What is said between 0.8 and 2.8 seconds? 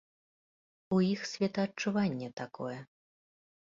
У іх светаадчуванне такое.